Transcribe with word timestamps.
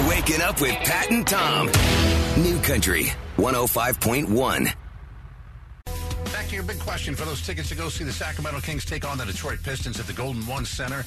You're 0.00 0.08
waking 0.08 0.40
up 0.40 0.60
with 0.62 0.74
Pat 0.76 1.10
and 1.10 1.26
Tom. 1.26 1.66
New 2.42 2.58
Country 2.60 3.12
105.1. 3.36 4.72
Back 6.32 6.48
to 6.48 6.54
your 6.54 6.64
big 6.64 6.78
question 6.78 7.14
for 7.14 7.26
those 7.26 7.44
tickets 7.44 7.68
to 7.68 7.74
go 7.74 7.90
see 7.90 8.04
the 8.04 8.12
Sacramento 8.12 8.60
Kings 8.60 8.86
take 8.86 9.06
on 9.06 9.18
the 9.18 9.26
Detroit 9.26 9.58
Pistons 9.62 10.00
at 10.00 10.06
the 10.06 10.14
Golden 10.14 10.46
One 10.46 10.64
Center. 10.64 11.00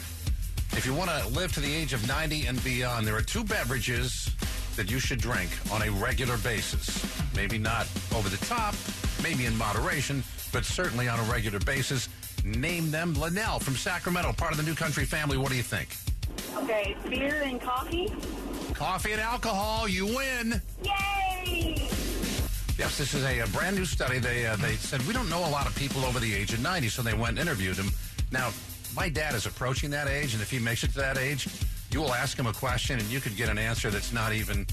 If 0.74 0.86
you 0.86 0.94
want 0.94 1.10
to 1.10 1.28
live 1.30 1.52
to 1.54 1.60
the 1.60 1.74
age 1.74 1.94
of 1.94 2.08
90 2.08 2.46
and 2.46 2.64
beyond, 2.64 3.08
there 3.08 3.16
are 3.16 3.22
two 3.24 3.44
beverages 3.44 4.30
that 4.76 4.92
you 4.92 5.00
should 5.00 5.20
drink 5.20 5.50
on 5.72 5.82
a 5.82 5.90
regular 5.90 6.38
basis. 6.38 7.20
Maybe 7.36 7.58
not 7.58 7.88
over 8.14 8.30
the 8.30 8.46
top, 8.46 8.76
maybe 9.24 9.48
in 9.48 9.58
moderation, 9.58 10.24
but 10.52 10.66
certainly 10.66 11.08
on 11.08 11.20
a 11.20 11.24
regular 11.24 11.60
basis. 11.60 12.10
Name 12.44 12.92
them. 12.92 13.16
Linnell 13.16 13.60
from 13.60 13.76
Sacramento, 13.76 14.34
part 14.34 14.52
of 14.52 14.58
the 14.58 14.64
New 14.64 14.76
Country 14.76 15.06
family. 15.06 15.38
What 15.38 15.50
do 15.50 15.56
you 15.56 15.64
think? 15.64 15.90
Okay, 16.58 16.96
beer 17.10 17.42
and 17.44 17.60
coffee. 17.60 18.14
Coffee 18.74 19.12
and 19.12 19.22
alcohol, 19.22 19.88
you 19.88 20.06
win. 20.06 20.62
Yay! 20.84 21.90
Yes, 22.78 22.98
this 22.98 23.14
is 23.14 23.24
a, 23.24 23.40
a 23.40 23.48
brand 23.48 23.76
new 23.76 23.86
study. 23.86 24.18
They 24.18 24.48
uh, 24.48 24.56
they 24.56 24.74
said 24.74 25.02
we 25.08 25.14
don't 25.14 25.30
know 25.30 25.40
a 25.40 25.50
lot 25.50 25.68
of 25.68 25.76
people 25.76 26.04
over 26.06 26.20
the 26.20 26.34
age 26.34 26.54
of 26.54 26.62
90, 26.62 26.90
so 26.90 27.02
they 27.02 27.14
went 27.14 27.38
and 27.38 27.40
interviewed 27.40 27.76
them. 27.76 27.92
Now, 28.32 28.52
my 28.96 29.10
dad 29.10 29.36
is 29.36 29.46
approaching 29.46 29.90
that 29.92 30.08
age, 30.08 30.34
and 30.34 30.42
if 30.42 30.50
he 30.50 30.60
makes 30.60 30.84
it 30.84 30.92
to 30.92 30.98
that 30.98 31.18
age, 31.18 31.48
you 31.92 32.02
will 32.02 32.14
ask 32.14 32.38
him 32.38 32.48
a 32.48 32.54
question, 32.54 33.00
and 33.00 33.08
you 33.10 33.20
could 33.20 33.36
get 33.36 33.50
an 33.50 33.60
answer 33.60 33.92
that's 33.92 34.12
not 34.12 34.34
even, 34.34 34.66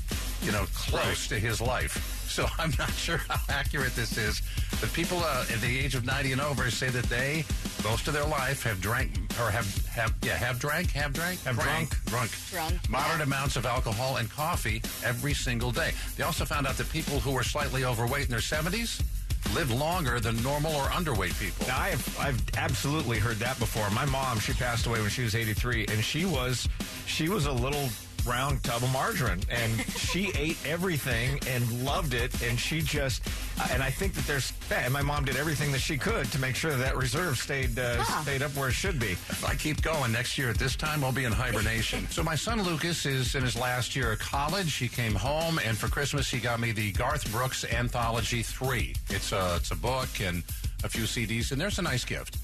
you 0.43 0.53
know, 0.53 0.65
close 0.75 1.29
to 1.29 1.39
his 1.39 1.61
life. 1.61 2.27
So 2.31 2.47
I'm 2.59 2.73
not 2.79 2.91
sure 2.93 3.19
how 3.29 3.39
accurate 3.51 3.95
this 3.95 4.17
is. 4.17 4.41
But 4.81 4.93
people 4.95 5.19
uh, 5.19 5.45
at 5.53 5.61
the 5.61 5.79
age 5.79 5.95
of 5.95 6.07
90 6.07 6.33
and 6.33 6.41
over 6.41 6.71
say 6.71 6.89
that 6.89 7.05
they, 7.05 7.45
most 7.85 8.09
of 8.09 8.15
their 8.15 8.27
life, 8.27 8.63
have 8.63 8.81
drank 8.81 9.11
or 9.41 9.51
have 9.51 9.87
have 9.89 10.15
yeah 10.23 10.35
have 10.35 10.59
drank 10.59 10.91
have 10.93 11.13
drank 11.13 11.43
have 11.43 11.59
drunk 11.59 12.05
drunk 12.07 12.31
Drunk, 12.51 12.91
moderate 12.91 13.19
yeah. 13.19 13.25
amounts 13.25 13.57
of 13.57 13.67
alcohol 13.67 14.17
and 14.17 14.31
coffee 14.31 14.83
every 15.05 15.35
single 15.35 15.71
day. 15.71 15.93
They 16.17 16.25
also 16.25 16.45
found 16.45 16.67
out 16.67 16.77
that 16.77 16.91
people 16.91 17.21
who 17.21 17.33
were 17.33 17.43
slightly 17.43 17.85
overweight 17.85 18.25
in 18.25 18.31
their 18.31 18.41
70s 18.41 19.03
live 19.55 19.71
longer 19.73 20.21
than 20.21 20.41
normal 20.43 20.73
or 20.75 20.85
underweight 20.85 21.39
people. 21.41 21.67
Now, 21.67 21.79
I've 21.79 22.21
I've 22.21 22.41
absolutely 22.57 23.19
heard 23.19 23.37
that 23.37 23.59
before. 23.59 23.89
My 23.91 24.05
mom, 24.05 24.39
she 24.39 24.53
passed 24.53 24.87
away 24.87 25.01
when 25.01 25.11
she 25.11 25.23
was 25.23 25.35
83, 25.35 25.87
and 25.89 26.05
she 26.05 26.25
was 26.25 26.69
she 27.07 27.29
was 27.29 27.47
a 27.47 27.53
little 27.53 27.89
round 28.27 28.63
tub 28.63 28.83
of 28.83 28.93
margarine, 28.93 29.41
and 29.51 29.81
she 29.91 30.33
ate 30.37 30.59
everything 30.67 31.39
and 31.49 31.85
loved 31.85 32.15
it, 32.15 32.43
and 32.43 32.59
she 32.59 32.81
just 32.81 33.23
and 33.73 33.83
I 33.83 33.91
think 33.91 34.15
that 34.15 34.27
there's 34.27 34.53
and 34.71 34.93
my 34.93 35.03
mom 35.03 35.25
did 35.25 35.37
everything 35.37 35.73
that 35.73 35.81
she 35.81 35.99
could 35.99 36.31
to 36.33 36.39
make 36.39 36.57
sure 36.57 36.71
that, 36.71 36.79
that 36.79 36.97
reserve 36.97 37.39
stayed 37.39 37.79
uh, 37.79 38.03
stayed 38.23 38.43
up 38.43 38.55
where 38.57 38.69
it 38.69 38.73
should 38.73 38.99
be. 38.99 39.13
If 39.13 39.45
I 39.45 39.55
keep 39.55 39.83
going 39.83 40.13
next 40.13 40.39
year 40.39 40.51
at 40.51 40.57
this 40.57 40.77
time, 40.77 41.05
I'll 41.05 41.13
be 41.13 41.25
in 41.25 41.33
hibernation. 41.33 42.07
so 42.11 42.23
my 42.23 42.35
son 42.35 42.63
Lucas 42.63 43.07
is 43.07 43.35
in 43.35 43.43
his 43.43 43.57
last 43.57 43.95
year 43.95 44.13
of 44.13 44.19
college. 44.19 44.75
He 44.75 44.89
came 44.89 45.15
home, 45.15 45.61
and 45.65 45.77
for 45.77 45.89
Christmas, 45.89 46.31
he 46.31 46.39
got 46.39 46.61
me 46.61 46.73
the 46.73 46.93
Garth 46.93 47.31
Brooks 47.33 47.65
Anthology 47.65 48.43
Three. 48.43 48.95
It's 49.09 49.33
a 49.33 49.57
it's 49.57 49.71
a 49.71 49.77
book 49.77 50.09
and 50.21 50.43
a 50.85 50.89
few 50.89 51.05
CDs, 51.05 51.53
and 51.53 51.61
there's 51.61 51.79
a 51.79 51.83
nice 51.83 52.05
gift. 52.05 52.39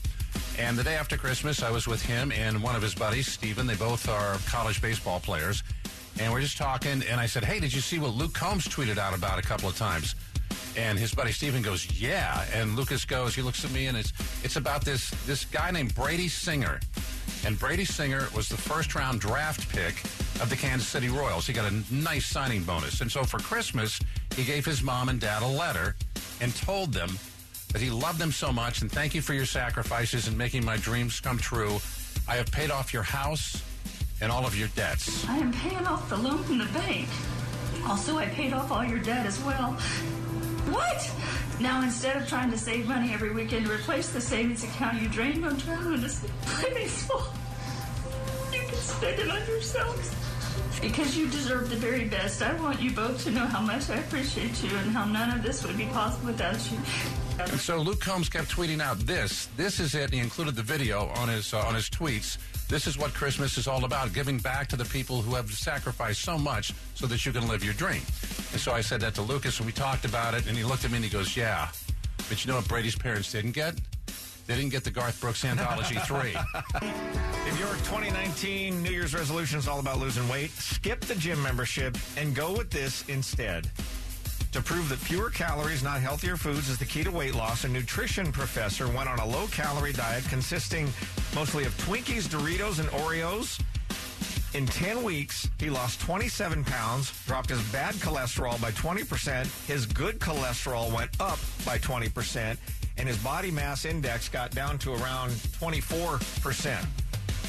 And 0.59 0.79
the 0.79 0.83
day 0.83 0.95
after 0.95 1.19
Christmas, 1.19 1.63
I 1.63 1.71
was 1.71 1.87
with 1.87 2.03
him 2.03 2.33
and 2.33 2.63
one 2.63 2.75
of 2.75 2.83
his 2.83 2.95
buddies, 2.95 3.27
Steven. 3.27 3.67
They 3.67 3.75
both 3.75 4.09
are 4.09 4.39
college 4.47 4.81
baseball 4.81 5.21
players. 5.21 5.63
And 6.19 6.33
we're 6.33 6.41
just 6.41 6.57
talking, 6.57 7.03
and 7.11 7.21
I 7.21 7.27
said, 7.27 7.45
Hey, 7.45 7.61
did 7.61 7.75
you 7.75 7.83
see 7.83 7.99
what 7.99 8.15
Luke 8.15 8.33
Combs 8.33 8.67
tweeted 8.67 8.97
out 8.97 9.15
about 9.15 9.39
a 9.39 9.43
couple 9.43 9.69
of 9.69 9.77
times? 9.77 10.15
And 10.75 10.99
his 10.99 11.15
buddy 11.15 11.33
Steven 11.33 11.61
goes, 11.61 12.01
Yeah. 12.01 12.45
And 12.55 12.75
Lucas 12.75 13.05
goes, 13.05 13.35
he 13.35 13.43
looks 13.43 13.65
at 13.65 13.71
me 13.71 13.87
and 13.87 13.97
it's 13.97 14.13
it's 14.43 14.57
about 14.57 14.85
this 14.85 15.11
this 15.27 15.45
guy 15.45 15.71
named 15.71 15.95
Brady 15.95 16.29
Singer. 16.29 16.81
And 17.45 17.59
Brady 17.59 17.85
Singer 17.85 18.27
was 18.35 18.49
the 18.49 18.57
first 18.57 18.95
round 18.95 19.21
draft 19.21 19.69
pick 19.69 20.03
of 20.41 20.49
the 20.49 20.57
Kansas 20.57 20.89
City 20.89 21.09
Royals. 21.09 21.47
He 21.47 21.53
got 21.53 21.71
a 21.71 21.95
nice 21.95 22.27
signing 22.27 22.63
bonus. 22.65 23.03
And 23.03 23.13
so 23.13 23.25
for 23.25 23.39
Christmas, 23.39 24.01
he 24.35 24.45
gave 24.45 24.65
his 24.65 24.83
mom 24.83 25.11
and 25.11 25.21
dad 25.21 25.43
a 25.43 25.47
letter 25.47 25.97
and 26.41 26.55
told 26.57 26.93
them 26.93 27.11
that 27.73 27.81
he 27.81 27.91
loved 27.91 28.19
them 28.19 28.33
so 28.33 28.53
much 28.53 28.83
and 28.83 28.91
thank 28.91 29.15
you 29.15 29.23
for 29.23 29.35
your 29.35 29.47
sacrifices 29.47 30.29
and 30.29 30.37
making 30.37 30.65
my 30.65 30.77
dreams 30.77 31.21
come 31.21 31.39
true. 31.39 31.79
I 32.29 32.37
have 32.37 32.51
paid 32.51 32.71
off 32.71 32.93
your 32.93 33.03
house 33.03 33.63
and 34.21 34.33
all 34.33 34.47
of 34.47 34.59
your 34.59 34.69
debts. 34.69 35.29
I 35.29 35.37
am 35.39 35.53
paying 35.53 35.87
off 35.87 36.09
the 36.09 36.17
loan 36.17 36.43
from 36.45 36.59
the 36.59 36.67
bank. 36.67 37.09
Also, 37.87 38.17
I 38.17 38.27
paid 38.27 38.53
off 38.53 38.73
all 38.73 38.85
your 38.85 38.99
debt 38.99 39.27
as 39.27 39.41
well. 39.43 39.73
What? 40.73 41.11
Now, 41.61 41.83
instead 41.83 42.17
of 42.17 42.29
trying 42.29 42.51
to 42.51 42.59
save 42.59 42.89
money 42.89 43.13
every 43.15 43.31
weekend 43.31 43.67
to 43.67 43.73
replace 43.73 44.09
the 44.09 44.21
savings 44.21 44.65
account 44.65 45.01
you 45.01 45.09
drained 45.09 45.45
on 45.45 45.57
traveling 45.59 46.03
to 46.03 46.09
play 46.43 46.75
baseball, 46.75 47.27
you 48.53 48.61
can 48.61 48.75
spend 48.75 49.21
it 49.21 49.31
on 49.31 49.47
yourselves. 49.47 50.15
Because 50.81 51.17
you 51.17 51.29
deserve 51.29 51.71
the 51.71 51.77
very 51.77 52.05
best, 52.07 52.43
I 52.43 52.53
want 52.61 52.81
you 52.81 52.91
both 52.91 53.23
to 53.25 53.31
know 53.31 53.47
how 53.47 53.61
much 53.61 53.89
I 53.89 53.97
appreciate 53.97 54.63
you 54.63 54.77
and 54.77 54.91
how 54.91 55.05
none 55.05 55.31
of 55.31 55.43
this 55.43 55.65
would 55.65 55.79
be 55.79 55.87
possible 55.87 56.27
without 56.27 56.71
you. 56.71 56.79
And 57.39 57.61
so 57.61 57.79
Luke 57.79 58.01
Combs 58.01 58.29
kept 58.29 58.49
tweeting 58.49 58.81
out 58.81 58.99
this. 59.01 59.47
This 59.57 59.79
is 59.81 59.95
it. 59.95 60.13
He 60.13 60.19
included 60.19 60.57
the 60.57 60.63
video 60.63 61.07
on 61.17 61.29
his 61.29 61.53
uh, 61.53 61.61
on 61.61 61.75
his 61.75 61.89
tweets. 61.91 62.39
This 62.69 62.87
is 62.87 62.99
what 62.99 63.13
Christmas 63.15 63.59
is 63.59 63.67
all 63.69 63.85
about: 63.85 64.13
giving 64.13 64.39
back 64.39 64.69
to 64.69 64.77
the 64.77 64.85
people 64.87 65.23
who 65.23 65.35
have 65.35 65.51
sacrificed 65.53 66.23
so 66.23 66.39
much 66.39 66.73
so 66.95 67.07
that 67.07 67.25
you 67.27 67.33
can 67.33 67.47
live 67.49 67.63
your 67.63 67.75
dream. 67.75 68.03
And 68.53 68.61
so 68.61 68.73
I 68.73 68.81
said 68.81 69.01
that 69.03 69.15
to 69.15 69.23
Lucas, 69.23 69.59
and 69.59 69.67
we 69.67 69.73
talked 69.73 70.05
about 70.05 70.35
it. 70.35 70.47
And 70.47 70.57
he 70.57 70.65
looked 70.65 70.85
at 70.85 70.91
me 70.91 70.97
and 70.97 71.05
he 71.05 71.11
goes, 71.11 71.37
"Yeah, 71.37 71.69
but 72.29 72.45
you 72.45 72.51
know 72.51 72.57
what 72.57 72.69
Brady's 72.69 72.97
parents 72.97 73.31
didn't 73.33 73.53
get? 73.53 73.75
They 74.47 74.55
didn't 74.55 74.71
get 74.71 74.85
the 74.85 74.91
Garth 74.91 75.21
Brooks 75.21 75.45
Anthology 75.45 75.97
three. 76.07 76.35
If 77.47 77.59
your 77.59 77.69
2019 77.69 78.83
New 78.83 78.91
Year's 78.91 79.13
resolution 79.13 79.59
is 79.59 79.67
all 79.67 79.81
about 79.81 79.99
losing 79.99 80.29
weight, 80.29 80.51
skip 80.53 81.01
the 81.01 81.17
gym 81.17 81.43
membership 81.43 81.97
and 82.17 82.35
go 82.35 82.53
with 82.53 82.71
this 82.71 83.05
instead. 83.09 83.69
To 84.53 84.63
prove 84.63 84.89
that 84.89 84.99
fewer 84.99 85.31
calories, 85.31 85.83
not 85.83 86.01
healthier 86.01 86.37
foods, 86.37 86.69
is 86.69 86.79
the 86.79 86.85
key 86.85 87.05
to 87.05 87.11
weight 87.11 87.35
loss, 87.35 87.65
a 87.65 87.69
nutrition 87.69 88.33
professor 88.33 88.89
went 88.89 89.09
on 89.09 89.19
a 89.19 89.27
low 89.27 89.47
calorie 89.49 89.93
diet 89.93 90.25
consisting 90.29 90.89
mostly 91.35 91.65
of 91.65 91.77
Twinkies, 91.77 92.29
Doritos, 92.29 92.79
and 92.79 92.89
Oreos. 92.91 93.61
In 94.55 94.67
10 94.67 95.03
weeks, 95.03 95.51
he 95.59 95.69
lost 95.69 96.01
27 96.01 96.65
pounds, 96.65 97.13
dropped 97.27 97.51
his 97.51 97.61
bad 97.71 97.95
cholesterol 97.97 98.61
by 98.63 98.71
20%, 98.71 99.67
his 99.67 99.85
good 99.85 100.19
cholesterol 100.19 100.91
went 100.95 101.11
up 101.21 101.39
by 101.67 101.77
20%, 101.77 102.57
and 102.97 103.07
his 103.07 103.19
body 103.19 103.51
mass 103.51 103.85
index 103.85 104.31
got 104.31 104.53
down 104.53 104.79
to 104.79 104.95
around 104.95 105.31
24%. 105.61 106.85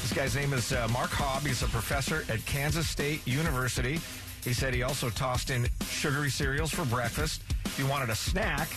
This 0.02 0.12
guy's 0.12 0.36
name 0.36 0.52
is 0.52 0.72
uh, 0.72 0.86
Mark 0.92 1.10
Haub. 1.10 1.46
He's 1.46 1.62
a 1.62 1.66
professor 1.68 2.24
at 2.28 2.44
Kansas 2.44 2.88
State 2.88 3.26
University. 3.26 4.00
He 4.44 4.52
said 4.52 4.74
he 4.74 4.82
also 4.82 5.10
tossed 5.10 5.50
in 5.50 5.68
sugary 5.82 6.30
cereals 6.30 6.70
for 6.70 6.84
breakfast. 6.86 7.42
If 7.64 7.76
he 7.76 7.84
wanted 7.84 8.10
a 8.10 8.14
snack, 8.14 8.68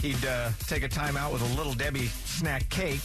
he'd 0.00 0.24
uh, 0.24 0.50
take 0.66 0.82
a 0.82 0.88
time 0.88 1.16
out 1.16 1.32
with 1.32 1.42
a 1.42 1.56
little 1.56 1.74
Debbie 1.74 2.06
snack 2.06 2.68
cake. 2.70 3.02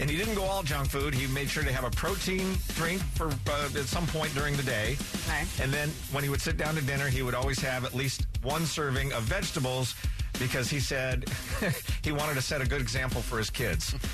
And 0.00 0.08
he 0.08 0.16
didn't 0.16 0.34
go 0.34 0.44
all 0.44 0.62
junk 0.62 0.88
food. 0.90 1.14
He 1.14 1.26
made 1.32 1.50
sure 1.50 1.62
to 1.62 1.72
have 1.72 1.84
a 1.84 1.90
protein 1.90 2.54
drink 2.74 3.02
for 3.14 3.26
uh, 3.28 3.64
at 3.78 3.84
some 3.84 4.06
point 4.06 4.34
during 4.34 4.56
the 4.56 4.62
day. 4.62 4.96
Okay. 5.28 5.44
And 5.62 5.70
then 5.70 5.90
when 6.12 6.24
he 6.24 6.30
would 6.30 6.40
sit 6.40 6.56
down 6.56 6.74
to 6.76 6.80
dinner, 6.82 7.08
he 7.08 7.22
would 7.22 7.34
always 7.34 7.60
have 7.60 7.84
at 7.84 7.92
least 7.94 8.26
one 8.42 8.64
serving 8.64 9.12
of 9.12 9.24
vegetables 9.24 9.94
because 10.38 10.70
he 10.70 10.80
said 10.80 11.26
he 12.02 12.10
wanted 12.10 12.34
to 12.34 12.40
set 12.42 12.62
a 12.62 12.66
good 12.66 12.80
example 12.80 13.20
for 13.20 13.36
his 13.38 13.50
kids. 13.50 13.94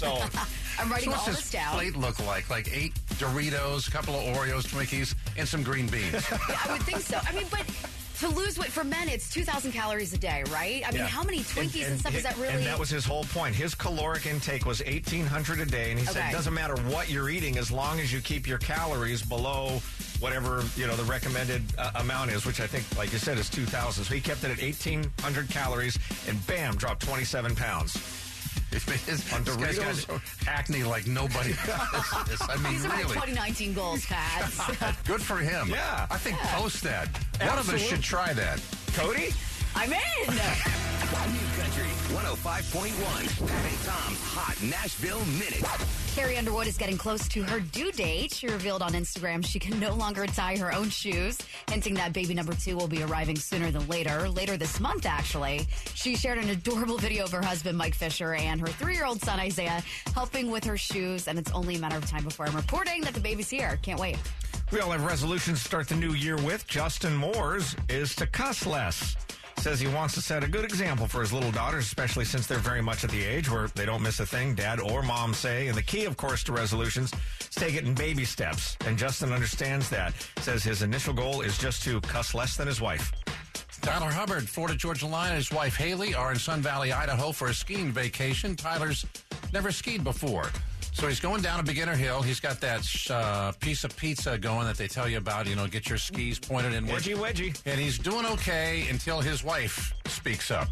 So 0.00 0.18
I'm 0.78 0.90
writing 0.90 1.10
So 1.10 1.18
all 1.18 1.26
this 1.26 1.40
his 1.40 1.50
down. 1.50 1.74
plate 1.74 1.94
look 1.94 2.18
like? 2.26 2.48
Like 2.48 2.74
eight 2.74 2.94
Doritos, 3.20 3.86
a 3.86 3.90
couple 3.90 4.14
of 4.14 4.22
Oreos, 4.34 4.66
Twinkies, 4.66 5.14
and 5.36 5.46
some 5.46 5.62
green 5.62 5.86
beans. 5.86 6.14
I 6.32 6.72
would 6.72 6.82
think 6.84 7.00
so. 7.00 7.18
I 7.28 7.32
mean, 7.34 7.44
but 7.50 7.66
to 8.20 8.28
lose 8.28 8.58
weight 8.58 8.70
for 8.70 8.82
men, 8.82 9.10
it's 9.10 9.30
2,000 9.32 9.72
calories 9.72 10.14
a 10.14 10.18
day, 10.18 10.42
right? 10.50 10.82
I 10.86 10.90
mean, 10.90 11.00
Yeah. 11.00 11.06
how 11.06 11.22
many 11.22 11.40
Twinkies 11.40 11.86
and, 11.86 12.00
stuff 12.00 12.14
is 12.14 12.22
that 12.22 12.36
really? 12.38 12.54
And 12.54 12.64
that 12.64 12.78
was 12.78 12.88
his 12.88 13.04
whole 13.04 13.24
point. 13.24 13.54
His 13.54 13.74
caloric 13.74 14.24
intake 14.24 14.64
was 14.64 14.82
1,800 14.86 15.60
a 15.60 15.66
day, 15.66 15.90
and 15.90 16.00
he 16.00 16.06
said 16.06 16.30
it 16.30 16.32
doesn't 16.32 16.54
matter 16.54 16.76
what 16.84 17.10
you're 17.10 17.28
eating 17.28 17.58
as 17.58 17.70
long 17.70 18.00
as 18.00 18.10
you 18.10 18.20
keep 18.22 18.46
your 18.46 18.58
calories 18.58 19.20
below 19.22 19.80
whatever 20.20 20.62
you 20.76 20.86
know 20.86 20.96
the 20.96 21.04
recommended 21.04 21.62
uh, 21.78 21.90
amount 21.96 22.30
is, 22.30 22.44
which 22.46 22.60
I 22.60 22.66
think, 22.66 22.84
like 22.98 23.12
you 23.12 23.18
said, 23.18 23.36
is 23.38 23.50
2,000. 23.50 24.04
So 24.04 24.14
he 24.14 24.20
kept 24.20 24.44
it 24.44 24.50
at 24.50 24.62
1,800 24.62 25.50
calories, 25.50 25.98
and 26.26 26.46
bam, 26.46 26.76
dropped 26.76 27.02
27 27.02 27.54
pounds. 27.54 28.29
His, 28.70 29.32
On 29.32 29.42
this 29.44 29.56
guy's 29.56 29.78
got 29.78 29.94
Doritos? 29.96 30.46
acne 30.48 30.82
like 30.84 31.06
nobody 31.06 31.52
does. 31.66 32.40
I 32.48 32.56
mean, 32.62 32.72
These 32.72 32.84
are 32.84 32.88
my 32.88 32.96
really. 32.98 33.14
2019 33.14 33.74
goals, 33.74 34.06
Pat. 34.06 34.96
Good 35.06 35.20
for 35.22 35.38
him. 35.38 35.68
Yeah. 35.70 36.06
I 36.10 36.16
think 36.18 36.36
post 36.38 36.82
that. 36.84 37.08
One 37.40 37.58
of 37.58 37.68
us 37.68 37.80
should 37.80 38.02
try 38.02 38.32
that. 38.32 38.60
Cody, 38.94 39.30
I'm 39.74 39.92
in. 39.92 39.98
New 40.30 41.62
Country 41.62 41.90
105.1. 42.14 43.48
Pat 43.48 43.64
and 43.64 43.78
Tom's 43.84 44.22
Hot 44.34 44.56
Nashville 44.62 45.24
Minute. 45.26 45.64
Carrie 46.14 46.36
Underwood 46.36 46.66
is 46.66 46.76
getting 46.76 46.98
close 46.98 47.28
to 47.28 47.42
her 47.44 47.60
due 47.60 47.92
date. 47.92 48.34
She 48.34 48.48
revealed 48.48 48.82
on 48.82 48.92
Instagram 48.92 49.46
she 49.46 49.60
can 49.60 49.78
no 49.78 49.94
longer 49.94 50.26
tie 50.26 50.56
her 50.56 50.74
own 50.74 50.90
shoes, 50.90 51.38
hinting 51.70 51.94
that 51.94 52.12
baby 52.12 52.34
number 52.34 52.52
two 52.52 52.76
will 52.76 52.88
be 52.88 53.02
arriving 53.04 53.36
sooner 53.36 53.70
than 53.70 53.86
later. 53.86 54.28
Later 54.28 54.56
this 54.56 54.80
month, 54.80 55.06
actually. 55.06 55.68
She 55.94 56.16
shared 56.16 56.38
an 56.38 56.48
adorable 56.48 56.98
video 56.98 57.24
of 57.24 57.32
her 57.32 57.42
husband, 57.42 57.78
Mike 57.78 57.94
Fisher, 57.94 58.34
and 58.34 58.60
her 58.60 58.66
three 58.66 58.94
year 58.94 59.04
old 59.04 59.22
son, 59.22 59.38
Isaiah, 59.38 59.82
helping 60.12 60.50
with 60.50 60.64
her 60.64 60.76
shoes. 60.76 61.28
And 61.28 61.38
it's 61.38 61.52
only 61.52 61.76
a 61.76 61.78
matter 61.78 61.96
of 61.96 62.06
time 62.10 62.24
before 62.24 62.46
I'm 62.46 62.56
reporting 62.56 63.02
that 63.02 63.14
the 63.14 63.20
baby's 63.20 63.48
here. 63.48 63.78
Can't 63.82 64.00
wait. 64.00 64.18
We 64.72 64.80
all 64.80 64.90
have 64.90 65.04
resolutions 65.04 65.60
to 65.60 65.64
start 65.64 65.88
the 65.88 65.94
new 65.94 66.12
year 66.12 66.36
with. 66.36 66.66
Justin 66.66 67.16
Moore's 67.16 67.76
is 67.88 68.16
to 68.16 68.26
cuss 68.26 68.66
less. 68.66 69.16
Says 69.60 69.78
he 69.78 69.88
wants 69.88 70.14
to 70.14 70.22
set 70.22 70.42
a 70.42 70.48
good 70.48 70.64
example 70.64 71.06
for 71.06 71.20
his 71.20 71.34
little 71.34 71.52
daughters, 71.52 71.84
especially 71.84 72.24
since 72.24 72.46
they're 72.46 72.56
very 72.56 72.80
much 72.80 73.04
at 73.04 73.10
the 73.10 73.22
age 73.22 73.50
where 73.50 73.68
they 73.74 73.84
don't 73.84 74.02
miss 74.02 74.18
a 74.18 74.24
thing 74.24 74.54
dad 74.54 74.80
or 74.80 75.02
mom 75.02 75.34
say. 75.34 75.68
And 75.68 75.76
the 75.76 75.82
key, 75.82 76.06
of 76.06 76.16
course, 76.16 76.42
to 76.44 76.52
resolutions 76.52 77.12
is 77.40 77.50
take 77.50 77.74
it 77.74 77.84
in 77.84 77.94
baby 77.94 78.24
steps. 78.24 78.78
And 78.86 78.96
Justin 78.96 79.34
understands 79.34 79.90
that. 79.90 80.14
Says 80.38 80.64
his 80.64 80.80
initial 80.80 81.12
goal 81.12 81.42
is 81.42 81.58
just 81.58 81.82
to 81.82 82.00
cuss 82.00 82.32
less 82.32 82.56
than 82.56 82.68
his 82.68 82.80
wife. 82.80 83.12
Tyler 83.82 84.10
Hubbard, 84.10 84.48
Florida 84.48 84.76
Georgia 84.76 85.06
Line, 85.06 85.28
and 85.28 85.36
his 85.36 85.52
wife 85.52 85.76
Hayley 85.76 86.14
are 86.14 86.32
in 86.32 86.38
Sun 86.38 86.62
Valley, 86.62 86.90
Idaho 86.90 87.30
for 87.30 87.48
a 87.48 87.54
skiing 87.54 87.92
vacation. 87.92 88.56
Tyler's 88.56 89.04
never 89.52 89.70
skied 89.70 90.02
before. 90.02 90.50
So 90.92 91.06
he's 91.08 91.20
going 91.20 91.40
down 91.42 91.60
a 91.60 91.62
beginner 91.62 91.94
hill. 91.94 92.20
He's 92.22 92.40
got 92.40 92.60
that 92.60 92.86
uh, 93.10 93.52
piece 93.60 93.84
of 93.84 93.96
pizza 93.96 94.36
going 94.36 94.66
that 94.66 94.76
they 94.76 94.88
tell 94.88 95.08
you 95.08 95.18
about, 95.18 95.46
you 95.46 95.56
know, 95.56 95.66
get 95.66 95.88
your 95.88 95.98
skis 95.98 96.38
pointed 96.38 96.74
in. 96.74 96.86
Wedgie, 96.86 97.16
wedgie. 97.16 97.60
And 97.64 97.80
he's 97.80 97.98
doing 97.98 98.26
okay 98.26 98.86
until 98.90 99.20
his 99.20 99.42
wife 99.42 99.94
speaks 100.06 100.50
up. 100.50 100.68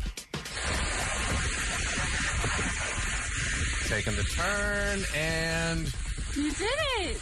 Taking 3.88 4.16
the 4.16 4.24
turn 4.24 5.02
and 5.16 5.92
You 6.34 6.50
did 6.52 6.68
it! 7.00 7.20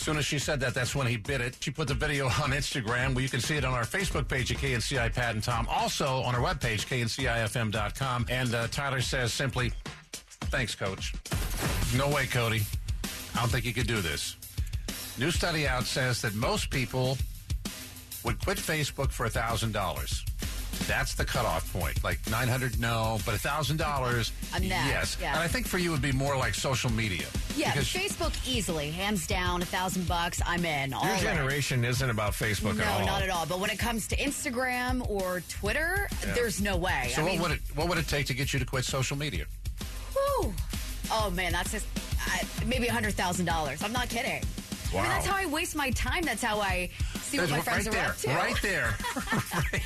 As 0.00 0.06
soon 0.06 0.16
as 0.16 0.24
she 0.24 0.38
said 0.38 0.60
that, 0.60 0.72
that's 0.72 0.94
when 0.94 1.06
he 1.06 1.18
bit 1.18 1.42
it. 1.42 1.58
She 1.60 1.70
put 1.70 1.86
the 1.86 1.92
video 1.92 2.24
on 2.24 2.52
Instagram. 2.52 3.14
Well, 3.14 3.20
you 3.20 3.28
can 3.28 3.42
see 3.42 3.56
it 3.56 3.66
on 3.66 3.74
our 3.74 3.84
Facebook 3.84 4.28
page 4.28 4.50
at 4.50 4.56
KNCI 4.56 5.12
Pat 5.12 5.34
and 5.34 5.44
Tom. 5.44 5.66
Also 5.68 6.22
on 6.22 6.34
our 6.34 6.40
webpage, 6.40 6.86
KNCIFM.com. 6.86 8.24
And 8.30 8.54
uh, 8.54 8.68
Tyler 8.68 9.02
says 9.02 9.30
simply, 9.30 9.72
thanks, 10.48 10.74
coach. 10.74 11.12
No 11.94 12.08
way, 12.08 12.24
Cody. 12.24 12.62
I 13.34 13.40
don't 13.40 13.50
think 13.50 13.66
you 13.66 13.74
could 13.74 13.86
do 13.86 14.00
this. 14.00 14.36
New 15.18 15.30
study 15.30 15.68
out 15.68 15.84
says 15.84 16.22
that 16.22 16.34
most 16.34 16.70
people 16.70 17.18
would 18.24 18.42
quit 18.42 18.56
Facebook 18.56 19.10
for 19.10 19.28
$1,000. 19.28 20.29
That's 20.90 21.14
the 21.14 21.24
cutoff 21.24 21.72
point. 21.72 22.02
Like 22.02 22.18
900 22.28 22.80
no, 22.80 23.18
but 23.24 23.36
a 23.36 23.38
$1,000 23.38 24.32
I'm 24.52 24.62
there, 24.62 24.70
yes. 24.70 25.16
yeah. 25.20 25.30
And 25.34 25.38
I 25.38 25.46
think 25.46 25.68
for 25.68 25.78
you 25.78 25.90
it 25.90 25.92
would 25.92 26.02
be 26.02 26.10
more 26.10 26.36
like 26.36 26.52
social 26.54 26.90
media. 26.90 27.26
Yeah, 27.56 27.70
Because- 27.72 27.86
Facebook 27.88 28.34
easily, 28.48 28.90
hands 28.90 29.24
down, 29.24 29.62
a 29.62 29.64
thousand 29.64 30.08
bucks. 30.08 30.40
I'm 30.44 30.64
in. 30.64 30.92
All 30.92 31.04
Your 31.06 31.14
in. 31.14 31.20
generation 31.20 31.84
isn't 31.84 32.10
about 32.10 32.32
Facebook 32.32 32.76
No, 32.76 32.82
at 32.82 32.88
all. 32.90 32.98
No, 33.00 33.06
not 33.06 33.22
at 33.22 33.30
all. 33.30 33.46
But 33.46 33.60
when 33.60 33.70
it 33.70 33.78
comes 33.78 34.08
to 34.08 34.16
Instagram 34.16 35.08
or 35.08 35.42
Twitter, 35.48 36.08
there's 36.34 36.60
no 36.60 36.76
way. 36.76 37.12
So 37.14 37.22
I 37.22 37.24
mean, 37.24 37.40
what 37.40 37.50
would 37.50 37.58
it 37.58 37.62
what 37.76 37.88
would 37.88 37.98
it 37.98 38.08
take 38.08 38.26
to 38.26 38.34
get 38.34 38.52
you 38.52 38.58
to 38.58 38.66
quit 38.66 38.84
social 38.84 39.16
media? 39.16 39.44
whew. 40.12 40.52
oh 41.12 41.30
man, 41.30 41.52
that's 41.52 41.70
just 41.70 41.86
uh, 42.26 42.44
maybe 42.66 42.88
a 42.88 42.92
hundred 42.92 43.14
thousand 43.14 43.44
dollars. 43.46 43.80
I'm 43.84 43.92
not 43.92 44.08
kidding. 44.08 44.32
I 44.42 44.92
mean, 44.92 45.04
Wow. 45.04 45.08
that's 45.08 45.26
how 45.26 45.36
I 45.36 45.46
waste 45.46 45.76
my 45.76 45.90
time. 45.92 46.24
That's 46.24 46.42
how 46.42 46.60
I 46.60 46.90
see 47.30 47.38
what 47.38 47.50
my 47.50 47.60
friends 47.60 47.86
right 47.88 47.96
are 47.96 48.00
there, 48.00 48.08
up 48.10 48.16
to. 48.18 48.28
right 48.30 48.62
there, 48.62 48.94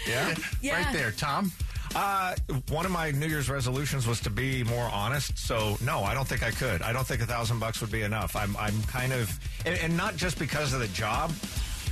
yeah, 0.09 0.35
Yeah. 0.63 0.85
right 0.85 0.93
there, 0.93 1.11
Tom. 1.13 1.53
Uh, 1.95 2.35
one 2.71 2.85
of 2.85 2.91
my 2.91 3.13
New 3.13 3.27
Year's 3.29 3.49
resolutions 3.49 4.07
was 4.07 4.19
to 4.21 4.31
be 4.31 4.65
more 4.65 4.87
honest. 4.93 5.39
So 5.39 5.77
no, 5.81 6.03
I 6.03 6.13
don't 6.13 6.27
think 6.27 6.43
I 6.43 6.51
could. 6.51 6.83
I 6.83 6.93
don't 6.93 7.07
think 7.07 7.23
a 7.23 7.27
thousand 7.27 7.61
bucks 7.61 7.81
would 7.81 7.93
be 7.93 8.03
enough. 8.03 8.35
I'm 8.35 8.57
I'm 8.57 8.83
kind 8.85 9.13
of, 9.13 9.31
and, 9.65 9.79
and 9.79 9.97
not 9.97 10.17
just 10.17 10.39
because 10.39 10.73
of 10.73 10.81
the 10.81 10.89
job. 10.89 11.33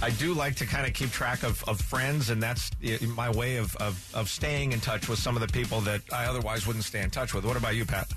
I 0.05 0.11
do 0.11 0.35
like 0.35 0.57
to 0.57 0.67
kind 0.67 0.85
of 0.85 0.95
keep 0.95 1.13
track 1.13 1.45
of, 1.45 1.63
of 1.69 1.81
friends, 1.81 2.31
and 2.31 2.43
that's 2.43 2.73
my 3.15 3.31
way 3.31 3.55
of, 3.59 3.77
of, 3.77 4.05
of 4.15 4.29
staying 4.29 4.73
in 4.73 4.81
touch 4.81 5.09
with 5.09 5.21
some 5.21 5.37
of 5.37 5.43
the 5.43 5.47
people 5.47 5.81
that 5.83 6.01
I 6.13 6.25
otherwise 6.25 6.67
wouldn't 6.67 6.85
stay 6.85 7.03
in 7.03 7.11
touch 7.11 7.35
with. 7.35 7.45
What 7.45 7.57
about 7.57 7.77
you, 7.77 7.85
Pat? 7.85 8.09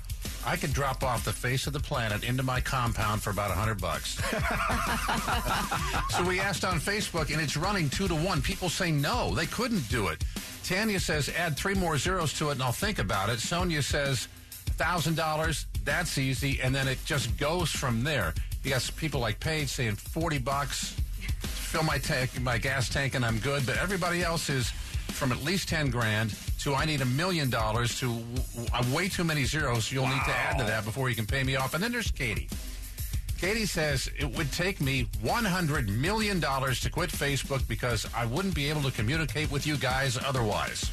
I 0.46 0.54
could 0.54 0.72
drop 0.72 1.02
off 1.02 1.24
the 1.24 1.32
face 1.32 1.66
of 1.66 1.72
the 1.72 1.80
planet 1.80 2.22
into 2.22 2.44
my 2.44 2.60
compound 2.60 3.20
for 3.20 3.30
about 3.30 3.50
a 3.50 3.54
hundred 3.54 3.80
bucks. 3.80 4.14
so 6.16 6.22
we 6.24 6.38
asked 6.38 6.64
on 6.64 6.78
Facebook, 6.78 7.32
and 7.32 7.42
it's 7.42 7.56
running 7.56 7.90
two 7.90 8.06
to 8.06 8.14
one. 8.14 8.40
People 8.40 8.68
say 8.68 8.92
no, 8.92 9.34
they 9.34 9.46
couldn't 9.46 9.88
do 9.88 10.06
it. 10.06 10.24
Tanya 10.62 11.00
says 11.00 11.28
add 11.36 11.56
three 11.56 11.74
more 11.74 11.98
zeros 11.98 12.32
to 12.34 12.50
it, 12.50 12.52
and 12.52 12.62
I'll 12.62 12.70
think 12.70 13.00
about 13.00 13.28
it. 13.28 13.40
Sonia 13.40 13.82
says 13.82 14.28
thousand 14.76 15.16
dollars. 15.16 15.66
That's 15.84 16.16
easy, 16.16 16.60
and 16.62 16.72
then 16.72 16.86
it 16.86 16.98
just 17.04 17.36
goes 17.38 17.70
from 17.70 18.04
there. 18.04 18.32
You 18.62 18.70
got 18.70 18.88
people 18.96 19.20
like 19.20 19.40
Paige 19.40 19.68
saying 19.68 19.96
forty 19.96 20.38
bucks, 20.38 20.94
fill 21.40 21.82
my 21.82 21.98
tank, 21.98 22.40
my 22.40 22.56
gas 22.58 22.88
tank, 22.88 23.16
and 23.16 23.24
I'm 23.24 23.38
good. 23.40 23.66
But 23.66 23.78
everybody 23.78 24.22
else 24.22 24.48
is 24.48 24.72
from 25.16 25.32
at 25.32 25.42
least 25.42 25.68
ten 25.68 25.90
grand 25.90 26.34
to 26.60 26.74
I 26.74 26.84
need 26.84 27.00
a 27.00 27.06
million 27.06 27.50
dollars 27.50 27.98
to 28.00 28.06
w- 28.08 28.24
w- 28.54 28.68
uh, 28.72 28.84
way 28.94 29.08
too 29.08 29.24
many 29.24 29.44
zeros. 29.44 29.90
You'll 29.90 30.06
need 30.08 30.22
to 30.26 30.30
add 30.34 30.58
to 30.58 30.64
that 30.64 30.84
before 30.84 31.08
you 31.08 31.16
can 31.16 31.26
pay 31.26 31.42
me 31.42 31.56
off. 31.56 31.74
And 31.74 31.82
then 31.82 31.90
there's 31.92 32.10
Katie. 32.10 32.48
Katie 33.38 33.66
says 33.66 34.10
it 34.18 34.34
would 34.36 34.50
take 34.52 34.80
me 34.80 35.04
$100 35.22 35.88
million 35.88 36.40
to 36.40 36.90
quit 36.90 37.10
Facebook 37.10 37.66
because 37.68 38.06
I 38.16 38.24
wouldn't 38.24 38.54
be 38.54 38.70
able 38.70 38.80
to 38.82 38.90
communicate 38.90 39.50
with 39.50 39.66
you 39.66 39.76
guys 39.76 40.16
otherwise. 40.16 40.90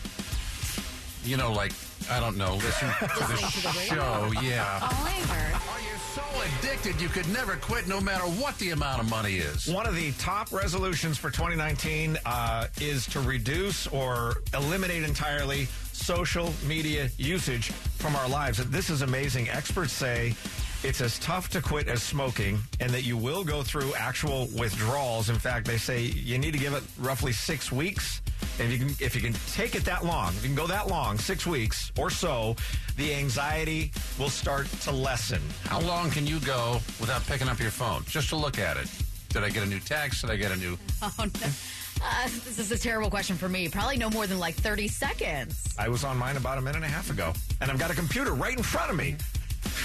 You 1.24 1.38
know, 1.38 1.54
like, 1.54 1.72
I 2.12 2.20
don't 2.20 2.36
know, 2.36 2.56
listen 2.56 2.90
to 2.90 3.06
the 3.18 3.28
Listening 3.30 3.50
to 3.52 3.62
the 3.62 3.70
radio. 3.80 3.96
show. 3.96 4.42
Yeah. 4.42 4.90
Oliver. 4.92 5.73
So 6.14 6.22
addicted 6.60 7.02
you 7.02 7.10
could 7.10 7.28
never 7.34 7.56
quit 7.56 7.88
no 7.88 8.00
matter 8.00 8.26
what 8.26 8.56
the 8.60 8.70
amount 8.70 9.02
of 9.02 9.10
money 9.10 9.38
is? 9.38 9.66
One 9.66 9.88
of 9.88 9.96
the 9.96 10.12
top 10.20 10.52
resolutions 10.52 11.18
for 11.18 11.32
2019 11.32 12.20
uh, 12.24 12.68
is 12.80 13.08
to 13.08 13.20
reduce 13.20 13.88
or 13.88 14.44
eliminate 14.54 15.02
entirely 15.02 15.66
social 15.92 16.54
media 16.68 17.10
usage 17.18 17.72
from 17.98 18.16
our 18.16 18.30
lives. 18.30 18.64
This 18.70 18.92
is 18.92 19.02
amazing. 19.02 19.50
Experts 19.50 19.92
say 19.92 20.36
it's 20.84 21.02
as 21.02 21.18
tough 21.20 21.50
to 21.50 21.62
quit 21.62 21.88
as 21.88 22.04
smoking 22.04 22.60
and 22.80 22.90
that 22.92 23.04
you 23.04 23.16
will 23.18 23.44
go 23.44 23.64
through 23.64 23.94
actual 23.96 24.48
withdrawals. 24.58 25.30
In 25.30 25.38
fact, 25.38 25.66
they 25.66 25.78
say 25.78 26.02
you 26.02 26.38
need 26.38 26.52
to 26.52 26.60
give 26.60 26.74
it 26.74 26.84
roughly 27.00 27.32
six 27.32 27.72
weeks. 27.72 28.22
And 28.60 28.72
if 28.72 28.80
you 28.80 28.86
can, 28.86 28.96
if 29.00 29.16
you 29.16 29.22
can 29.22 29.34
take 29.54 29.76
it 29.76 29.86
that 29.86 30.06
long, 30.06 30.30
if 30.30 30.44
you 30.44 30.50
can 30.50 30.56
go 30.56 30.68
that 30.68 30.88
long, 30.88 31.18
six 31.18 31.46
weeks 31.48 31.92
or 31.98 32.10
so, 32.10 32.56
the 32.98 33.14
anxiety 33.14 33.92
will 34.20 34.30
start 34.30 34.68
to 34.82 34.92
lessen. 34.92 35.42
How 35.66 35.80
long 35.82 36.12
can 36.12 36.28
you 36.28 36.40
go 36.42 36.80
without 37.00 37.26
picking 37.28 37.48
up 37.48 37.60
your 37.60 37.72
phone 37.72 38.04
just 38.08 38.30
to 38.30 38.36
look 38.36 38.60
at 38.60 38.78
it? 38.78 38.90
Did 39.30 39.44
I 39.44 39.50
get 39.50 39.64
a 39.64 39.66
new 39.66 39.80
text? 39.80 40.22
Did 40.22 40.32
I 40.32 40.36
get 40.36 40.52
a 40.52 40.56
new? 40.58 40.78
Oh, 41.02 41.14
no. 41.20 41.48
Uh, 42.06 42.24
this 42.24 42.60
is 42.60 42.72
a 42.72 42.78
terrible 42.78 43.10
question 43.10 43.38
for 43.38 43.48
me. 43.48 43.70
Probably 43.70 43.98
no 43.98 44.10
more 44.10 44.28
than 44.28 44.38
like 44.38 44.56
30 44.56 44.90
seconds. 44.90 45.74
I 45.80 45.88
was 45.88 46.04
on 46.04 46.18
mine 46.18 46.36
about 46.36 46.58
a 46.58 46.62
minute 46.62 46.78
and 46.78 46.86
a 46.86 46.90
half 46.90 47.10
ago, 47.10 47.32
and 47.62 47.72
I've 47.72 47.80
got 47.80 47.92
a 47.92 47.96
computer 47.96 48.34
right 48.34 48.58
in 48.58 48.64
front 48.64 48.92
of 48.92 48.98
me. 48.98 49.16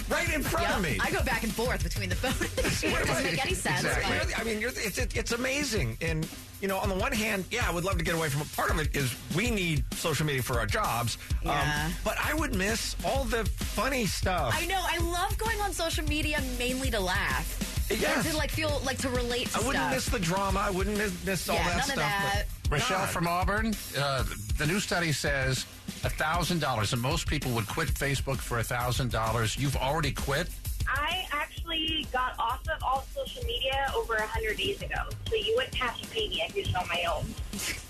Right 0.08 0.32
in 0.34 0.42
front 0.42 0.70
of 0.70 0.82
me. 0.82 0.98
I 1.02 1.10
go 1.10 1.22
back 1.22 1.42
and 1.42 1.52
forth 1.52 1.82
between 1.84 2.08
the 2.08 2.14
phone 2.16 2.30
and 2.32 2.50
the 2.56 2.62
computer. 2.68 3.02
It 3.02 3.06
doesn't 3.06 3.24
make 3.24 3.44
any 3.44 3.54
sense. 3.54 3.84
Exactly. 3.84 4.16
but- 4.32 4.40
I 4.40 4.44
mean, 4.44 4.60
you're, 4.60 4.70
it's, 4.74 4.98
it's 4.98 5.32
amazing. 5.32 5.96
And, 6.00 6.26
you 6.60 6.68
know, 6.68 6.78
on 6.78 6.88
the 6.88 6.94
one 6.94 7.12
hand, 7.12 7.44
yeah, 7.50 7.66
I 7.68 7.72
would 7.72 7.84
love 7.84 7.98
to 7.98 8.04
get 8.04 8.14
away 8.14 8.28
from 8.28 8.42
it. 8.42 8.52
Part 8.56 8.70
of 8.70 8.78
it 8.80 8.96
is 8.96 9.14
we 9.36 9.50
need 9.50 9.84
social 9.94 10.24
media 10.26 10.42
for 10.42 10.58
our 10.58 10.66
jobs. 10.66 11.18
Um, 11.44 11.50
Yeah. 11.52 11.90
but 12.04 12.16
I 12.22 12.34
would 12.34 12.54
miss 12.54 12.96
all 13.04 13.24
the 13.24 13.44
funny 13.44 14.06
stuff. 14.06 14.54
I 14.56 14.66
know. 14.66 14.80
I 14.82 14.98
love 14.98 15.36
going 15.38 15.60
on 15.60 15.72
social 15.72 16.04
media 16.06 16.42
mainly 16.58 16.90
to 16.90 17.00
laugh. 17.00 17.86
Yes. 17.90 18.16
And 18.16 18.32
to 18.32 18.36
like 18.36 18.50
feel 18.50 18.82
like 18.84 18.98
to 18.98 19.08
relate 19.08 19.48
to 19.48 19.56
I 19.58 19.66
wouldn't 19.66 19.76
stuff. 19.76 19.94
miss 19.94 20.08
the 20.10 20.18
drama. 20.18 20.60
I 20.60 20.70
wouldn't 20.70 20.98
miss, 20.98 21.12
miss 21.24 21.48
all 21.48 21.56
Yeah, 21.56 21.64
that 21.64 21.70
none 21.72 21.78
of 21.80 21.84
stuff. 21.86 21.96
that. 21.98 22.44
but 22.64 22.70
Michelle 22.78 22.98
God. 22.98 23.08
from 23.10 23.26
Auburn, 23.26 23.74
uh, 23.96 24.24
the 24.58 24.66
new 24.66 24.80
study 24.80 25.12
says 25.12 25.64
$1,000, 26.02 26.92
and 26.92 27.02
most 27.02 27.28
people 27.28 27.52
would 27.52 27.68
quit 27.68 27.88
Facebook 27.88 28.38
for 28.38 28.58
$1,000. 28.58 29.58
You've 29.58 29.76
already 29.76 30.10
quit? 30.10 30.48
I 30.88 31.26
actually 31.32 32.06
got 32.12 32.36
off 32.38 32.60
of 32.62 32.82
all 32.82 33.06
social 33.14 33.44
media 33.44 33.92
over 33.96 34.14
a 34.14 34.20
100 34.20 34.56
days 34.56 34.82
ago, 34.82 34.96
so 35.28 35.34
you 35.36 35.54
wouldn't 35.56 35.74
have 35.76 35.96
to 36.00 36.08
pay 36.08 36.28
me. 36.28 36.42
I 36.42 36.50
it 36.58 36.74
on 36.74 36.88
my 36.88 37.04
own. 37.04 37.24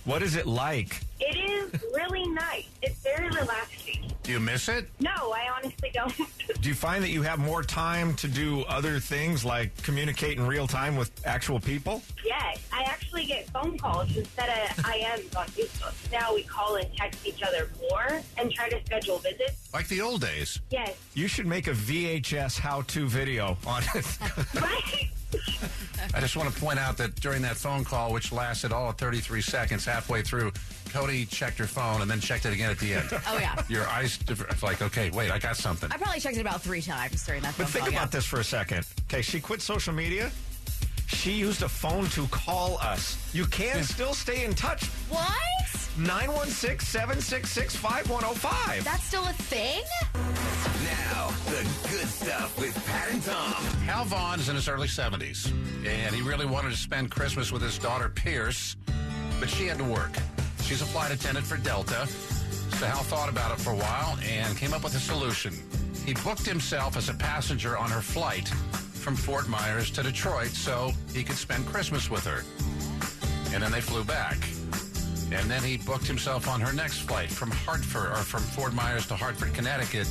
What 0.04 0.22
is 0.22 0.36
it 0.36 0.46
like? 0.46 1.00
It 1.20 1.36
is 1.36 1.82
really 1.94 2.28
nice. 2.28 2.68
It's 2.82 3.00
very 3.02 3.28
relaxing. 3.28 4.07
Do 4.28 4.34
you 4.34 4.40
miss 4.40 4.68
it? 4.68 4.90
No, 5.00 5.08
I 5.10 5.48
honestly 5.56 5.90
don't. 5.94 6.14
Do 6.60 6.68
you 6.68 6.74
find 6.74 7.02
that 7.02 7.08
you 7.08 7.22
have 7.22 7.38
more 7.38 7.62
time 7.62 8.12
to 8.16 8.28
do 8.28 8.60
other 8.68 9.00
things 9.00 9.42
like 9.42 9.74
communicate 9.82 10.36
in 10.36 10.46
real 10.46 10.66
time 10.66 10.96
with 10.96 11.10
actual 11.24 11.58
people? 11.58 12.02
yes, 12.26 12.58
I 12.70 12.82
actually 12.82 13.24
get 13.24 13.48
phone 13.48 13.78
calls 13.78 14.14
instead 14.14 14.50
of 14.50 14.76
IMs 14.84 15.34
on 15.34 15.46
Facebook. 15.46 15.94
Now 16.12 16.34
we 16.34 16.42
call 16.42 16.76
and 16.76 16.86
text 16.94 17.26
each 17.26 17.42
other 17.42 17.70
more 17.80 18.20
and 18.36 18.52
try 18.52 18.68
to 18.68 18.78
schedule 18.84 19.16
visits. 19.16 19.70
Like 19.72 19.88
the 19.88 20.02
old 20.02 20.20
days. 20.20 20.60
Yes, 20.68 20.94
You 21.14 21.26
should 21.26 21.46
make 21.46 21.66
a 21.66 21.72
VHS 21.72 22.58
how-to 22.58 23.08
video 23.08 23.56
on 23.66 23.82
it. 23.94 24.18
right? 24.60 25.08
I 26.14 26.20
just 26.20 26.36
want 26.36 26.52
to 26.52 26.60
point 26.60 26.78
out 26.78 26.96
that 26.98 27.14
during 27.16 27.42
that 27.42 27.56
phone 27.56 27.84
call, 27.84 28.12
which 28.12 28.32
lasted 28.32 28.72
all 28.72 28.90
of 28.90 28.96
33 28.96 29.40
seconds, 29.42 29.84
halfway 29.84 30.22
through, 30.22 30.52
Cody 30.90 31.26
checked 31.26 31.58
her 31.58 31.66
phone 31.66 32.02
and 32.02 32.10
then 32.10 32.20
checked 32.20 32.46
it 32.46 32.52
again 32.52 32.70
at 32.70 32.78
the 32.78 32.94
end. 32.94 33.08
Oh, 33.28 33.38
yeah. 33.38 33.60
Your 33.68 33.86
eyes, 33.88 34.18
it's 34.28 34.62
like, 34.62 34.80
okay, 34.80 35.10
wait, 35.10 35.30
I 35.30 35.38
got 35.38 35.56
something. 35.56 35.90
I 35.92 35.96
probably 35.96 36.20
checked 36.20 36.36
it 36.36 36.40
about 36.40 36.62
three 36.62 36.80
times 36.82 37.24
during 37.24 37.42
that 37.42 37.54
phone 37.54 37.66
But 37.66 37.72
think 37.72 37.84
call. 37.84 37.92
about 37.94 38.06
yeah. 38.08 38.18
this 38.18 38.24
for 38.24 38.40
a 38.40 38.44
second. 38.44 38.86
Okay, 39.10 39.22
she 39.22 39.40
quit 39.40 39.60
social 39.60 39.92
media. 39.92 40.30
She 41.08 41.32
used 41.32 41.62
a 41.62 41.68
phone 41.68 42.06
to 42.10 42.26
call 42.28 42.78
us. 42.78 43.16
You 43.34 43.46
can 43.46 43.82
still 43.82 44.12
stay 44.14 44.44
in 44.44 44.54
touch. 44.54 44.84
What? 45.08 45.32
916 45.98 46.78
766 46.86 47.74
5105. 47.76 48.84
That's 48.84 49.04
still 49.04 49.24
a 49.26 49.32
thing? 49.32 49.82
Now, 50.14 51.30
the 51.46 51.62
good 51.90 52.06
stuff 52.06 52.56
with 52.58 52.74
Pat 52.86 53.10
and 53.10 53.22
Tom. 53.24 53.57
Hal 53.88 54.04
Vaughn 54.04 54.38
is 54.38 54.50
in 54.50 54.54
his 54.54 54.68
early 54.68 54.86
70s, 54.86 55.50
and 55.86 56.14
he 56.14 56.20
really 56.20 56.44
wanted 56.44 56.70
to 56.72 56.76
spend 56.76 57.10
Christmas 57.10 57.50
with 57.50 57.62
his 57.62 57.78
daughter, 57.78 58.10
Pierce, 58.10 58.76
but 59.40 59.48
she 59.48 59.66
had 59.66 59.78
to 59.78 59.84
work. 59.84 60.14
She's 60.60 60.82
a 60.82 60.84
flight 60.84 61.10
attendant 61.10 61.46
for 61.46 61.56
Delta. 61.56 62.06
So 62.06 62.84
Hal 62.84 63.02
thought 63.04 63.30
about 63.30 63.50
it 63.50 63.62
for 63.62 63.70
a 63.70 63.76
while 63.76 64.18
and 64.22 64.54
came 64.58 64.74
up 64.74 64.84
with 64.84 64.94
a 64.94 64.98
solution. 65.00 65.54
He 66.04 66.12
booked 66.12 66.44
himself 66.44 66.98
as 66.98 67.08
a 67.08 67.14
passenger 67.14 67.78
on 67.78 67.90
her 67.90 68.02
flight 68.02 68.48
from 68.48 69.16
Fort 69.16 69.48
Myers 69.48 69.90
to 69.92 70.02
Detroit 70.02 70.48
so 70.48 70.92
he 71.14 71.24
could 71.24 71.36
spend 71.36 71.64
Christmas 71.64 72.10
with 72.10 72.26
her. 72.26 72.44
And 73.54 73.62
then 73.62 73.72
they 73.72 73.80
flew 73.80 74.04
back. 74.04 74.36
And 75.32 75.50
then 75.50 75.62
he 75.62 75.78
booked 75.78 76.06
himself 76.06 76.46
on 76.46 76.60
her 76.60 76.74
next 76.74 77.00
flight 77.00 77.30
from 77.30 77.50
Hartford 77.50 78.12
or 78.12 78.16
from 78.16 78.42
Fort 78.42 78.74
Myers 78.74 79.06
to 79.06 79.16
Hartford, 79.16 79.54
Connecticut, 79.54 80.06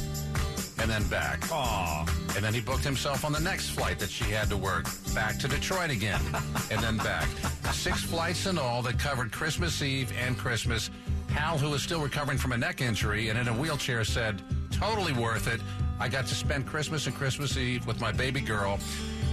and 0.80 0.90
then 0.90 1.04
back. 1.08 1.52
Aw. 1.52 2.06
And 2.36 2.44
then 2.44 2.54
he 2.54 2.62
booked 2.62 2.84
himself 2.84 3.26
on 3.26 3.32
the 3.32 3.40
next 3.40 3.70
flight 3.70 4.00
that 4.00 4.10
she 4.10 4.26
had 4.26 4.50
to 4.50 4.58
work 4.58 4.86
back 5.14 5.38
to 5.40 5.48
Detroit 5.48 5.90
again 5.90 6.22
and 6.72 6.82
then 6.82 6.98
back. 6.98 7.28
Six 7.72 8.04
flights 8.04 8.46
in 8.46 8.58
all 8.58 8.82
that 8.84 9.00
covered 9.00 9.32
Christmas 9.32 9.82
Eve 9.82 10.12
and 10.20 10.38
Christmas. 10.38 10.90
Hal, 11.30 11.58
who 11.58 11.70
was 11.70 11.84
still 11.84 12.02
recovering 12.02 12.38
from 12.38 12.52
a 12.52 12.58
neck 12.58 12.82
injury 12.82 13.30
and 13.30 13.38
in 13.38 13.48
a 13.48 13.54
wheelchair, 13.54 14.04
said, 14.04 14.42
totally 14.72 15.14
worth 15.14 15.48
it. 15.48 15.62
I 16.00 16.08
got 16.08 16.28
to 16.28 16.36
spend 16.36 16.68
Christmas 16.68 17.08
and 17.08 17.16
Christmas 17.16 17.58
Eve 17.58 17.88
with 17.88 18.00
my 18.00 18.12
baby 18.12 18.42
girl, 18.42 18.80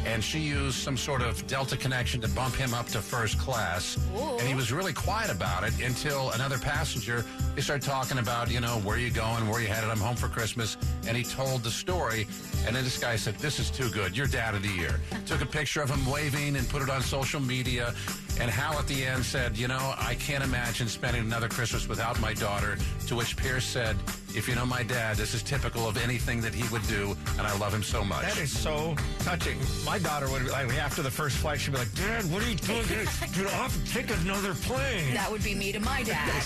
and 0.06 0.22
she 0.22 0.38
used 0.38 0.76
some 0.76 0.96
sort 0.96 1.22
of 1.22 1.46
Delta 1.46 1.76
connection 1.76 2.20
to 2.22 2.28
bump 2.28 2.54
him 2.54 2.74
up 2.74 2.86
to 2.88 3.00
first 3.00 3.38
class. 3.38 3.98
Ooh. 4.16 4.38
And 4.38 4.42
he 4.42 4.54
was 4.54 4.72
really 4.72 4.92
quiet 4.92 5.30
about 5.30 5.64
it 5.64 5.78
until 5.82 6.30
another 6.30 6.58
passenger, 6.58 7.24
they 7.54 7.60
started 7.60 7.86
talking 7.86 8.18
about, 8.18 8.50
you 8.50 8.60
know, 8.60 8.78
where 8.80 8.98
you 8.98 9.10
going, 9.10 9.48
where 9.48 9.60
you 9.60 9.68
headed, 9.68 9.90
I'm 9.90 9.98
home 9.98 10.16
for 10.16 10.28
Christmas. 10.28 10.76
And 11.06 11.16
he 11.16 11.22
told 11.22 11.62
the 11.62 11.70
story. 11.70 12.26
And 12.66 12.74
then 12.74 12.84
this 12.84 12.98
guy 12.98 13.16
said, 13.16 13.34
this 13.36 13.58
is 13.58 13.70
too 13.70 13.90
good. 13.90 14.16
You're 14.16 14.26
dad 14.26 14.54
of 14.54 14.62
the 14.62 14.68
year. 14.68 15.00
Took 15.26 15.42
a 15.42 15.46
picture 15.46 15.82
of 15.82 15.90
him 15.90 16.04
waving 16.06 16.56
and 16.56 16.68
put 16.68 16.82
it 16.82 16.90
on 16.90 17.02
social 17.02 17.40
media. 17.40 17.94
And 18.40 18.50
Hal 18.50 18.78
at 18.78 18.88
the 18.88 19.04
end 19.04 19.24
said, 19.24 19.56
you 19.56 19.68
know, 19.68 19.94
I 19.96 20.16
can't 20.16 20.42
imagine 20.42 20.88
spending 20.88 21.22
another 21.22 21.48
Christmas 21.48 21.88
without 21.88 22.20
my 22.20 22.34
daughter. 22.34 22.76
To 23.06 23.16
which 23.16 23.36
Pierce 23.36 23.64
said, 23.64 23.96
if 24.34 24.48
you 24.48 24.54
know 24.54 24.66
my 24.66 24.82
dad, 24.82 25.16
this 25.16 25.34
is 25.34 25.42
typical 25.42 25.86
of 25.86 25.96
anything 25.96 26.40
that 26.40 26.52
he 26.52 26.66
would 26.72 26.86
do. 26.88 27.16
And 27.38 27.46
I 27.46 27.56
love 27.58 27.72
him 27.72 27.82
so 27.82 28.04
much. 28.04 28.22
That 28.22 28.38
is 28.38 28.56
so 28.56 28.96
touching. 29.20 29.58
My 29.84 29.98
daughter 29.98 30.28
would, 30.30 30.44
be 30.44 30.50
like, 30.50 30.68
after 30.74 31.02
the 31.02 31.10
first 31.10 31.36
flight, 31.36 31.60
she'd 31.60 31.72
be 31.72 31.78
like, 31.78 31.94
Dad, 31.94 32.24
what 32.32 32.42
are 32.42 32.48
you 32.48 32.56
doing? 32.56 32.84
Get 32.88 33.46
off 33.54 33.76
and 33.76 33.86
take 33.86 34.10
another 34.22 34.54
plane. 34.54 35.14
That 35.14 35.30
would 35.30 35.44
be 35.44 35.54
me 35.54 35.72
to 35.72 35.80
my 35.80 36.02
dad. 36.02 36.42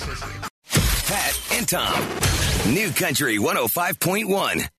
Pat 1.06 1.40
and 1.52 1.66
Tom. 1.66 2.74
New 2.74 2.90
Country 2.90 3.38
105.1. 3.38 4.68